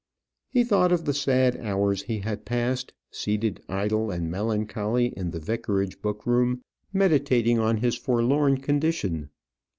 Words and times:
He 0.49 0.63
thought 0.63 0.91
of 0.91 1.05
the 1.05 1.13
sad 1.13 1.55
hours 1.57 2.01
he 2.01 2.21
had 2.21 2.43
passed, 2.43 2.91
seated 3.11 3.61
idle 3.69 4.09
and 4.09 4.31
melancholy 4.31 5.13
in 5.15 5.29
the 5.29 5.39
vicarage 5.39 6.01
book 6.01 6.25
room, 6.25 6.63
meditating 6.91 7.59
on 7.59 7.77
his 7.77 7.95
forlorn 7.95 8.57
condition. 8.61 9.29